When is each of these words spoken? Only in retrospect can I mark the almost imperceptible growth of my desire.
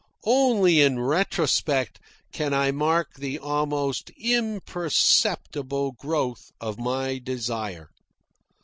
Only 0.25 0.81
in 0.81 0.99
retrospect 0.99 1.99
can 2.31 2.55
I 2.55 2.71
mark 2.71 3.13
the 3.17 3.37
almost 3.37 4.09
imperceptible 4.17 5.91
growth 5.91 6.51
of 6.59 6.79
my 6.79 7.19
desire. 7.19 7.91